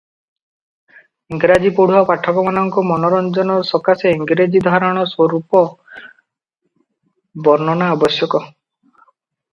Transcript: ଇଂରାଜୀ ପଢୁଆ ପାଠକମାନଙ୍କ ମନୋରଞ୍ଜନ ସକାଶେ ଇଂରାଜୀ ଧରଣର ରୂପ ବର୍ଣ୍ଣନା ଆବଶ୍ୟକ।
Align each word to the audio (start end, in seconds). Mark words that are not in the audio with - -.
ଇଂରାଜୀ 1.35 1.71
ପଢୁଆ 1.79 1.99
ପାଠକମାନଙ୍କ 2.07 2.85
ମନୋରଞ୍ଜନ 2.93 3.59
ସକାଶେ 3.73 4.15
ଇଂରାଜୀ 4.15 4.63
ଧରଣର 4.69 5.29
ରୂପ 5.35 5.63
ବର୍ଣ୍ଣନା 7.49 7.91
ଆବଶ୍ୟକ। 7.99 8.45